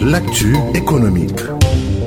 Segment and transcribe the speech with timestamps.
[0.00, 1.59] L'actu économique.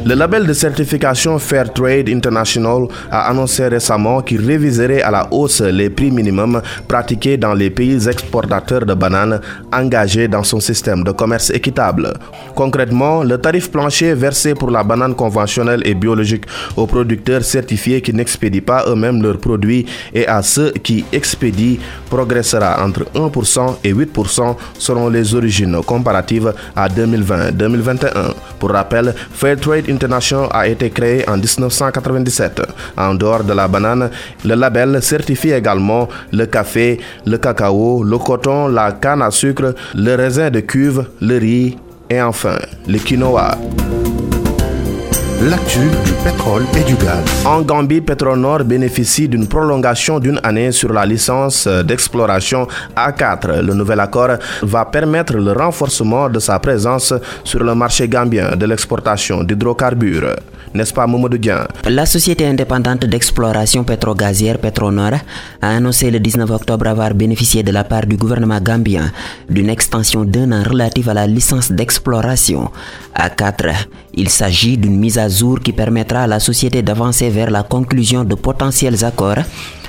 [0.05, 5.61] Le label de certification Fair Trade International a annoncé récemment qu'il réviserait à la hausse
[5.61, 9.39] les prix minimums pratiqués dans les pays exportateurs de bananes
[9.71, 12.11] engagés dans son système de commerce équitable.
[12.53, 18.13] Concrètement, le tarif plancher versé pour la banane conventionnelle et biologique aux producteurs certifiés qui
[18.13, 21.77] n'expédient pas eux-mêmes leurs produits et à ceux qui expédient
[22.09, 28.33] progressera entre 1% et 8% selon les origines comparatives à 2020-2021.
[28.59, 32.61] Pour rappel, Fair Trade International a été créé en 1997.
[32.97, 34.09] En dehors de la banane,
[34.43, 40.15] le label certifie également le café, le cacao, le coton, la canne à sucre, le
[40.15, 41.77] raisin de cuve, le riz
[42.09, 42.57] et enfin
[42.87, 43.57] le quinoa
[45.49, 47.23] l'actu du pétrole et du gaz.
[47.45, 53.59] En Gambie, Petronor bénéficie d'une prolongation d'une année sur la licence d'exploration A4.
[53.61, 58.65] Le nouvel accord va permettre le renforcement de sa présence sur le marché gambien de
[58.65, 60.35] l'exportation d'hydrocarbures.
[60.73, 61.29] N'est-ce pas, Momo
[61.85, 65.13] La société indépendante d'exploration pétrogazière Petronor
[65.61, 69.11] a annoncé le 19 octobre avoir bénéficié de la part du gouvernement gambien
[69.49, 72.71] d'une extension d'un an relative à la licence d'exploration
[73.15, 73.71] A4.
[74.15, 75.29] Il s'agit d'une mise à
[75.63, 79.43] qui permettra à la société d'avancer vers la conclusion de potentiels accords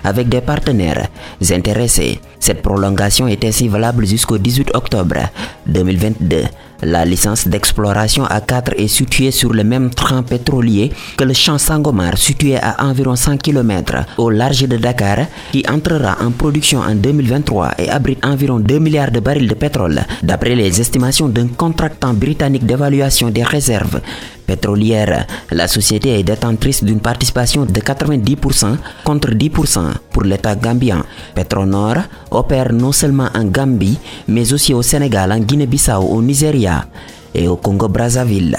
[0.05, 1.09] avec des partenaires
[1.51, 2.21] intéressés.
[2.39, 5.17] Cette prolongation est ainsi valable jusqu'au 18 octobre
[5.67, 6.45] 2022.
[6.83, 12.19] La licence d'exploration A4 est située sur le même train pétrolier que le champ Sangomar
[12.19, 17.73] situé à environ 100 km au large de Dakar qui entrera en production en 2023
[17.79, 22.67] et abrite environ 2 milliards de barils de pétrole d'après les estimations d'un contractant britannique
[22.67, 24.01] d'évaluation des réserves
[24.47, 25.27] pétrolières.
[25.51, 29.81] La société est détentrice d'une participation de 90% contre 10%
[30.13, 31.05] pour l'État gambien.
[31.35, 31.97] Petronor
[32.31, 36.87] opère non seulement en Gambie, mais aussi au Sénégal, en Guinée-Bissau, au Nigeria
[37.35, 38.57] et au Congo-Brazzaville.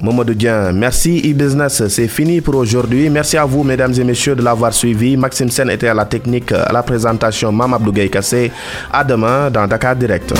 [0.00, 3.10] Mamadou Dien, merci e-business, c'est fini pour aujourd'hui.
[3.10, 5.16] Merci à vous, mesdames et messieurs, de l'avoir suivi.
[5.16, 8.52] Maxime Sen était à la technique, à la présentation, Mamadou Gaye Kassé.
[8.92, 10.32] À demain dans Dakar Direct.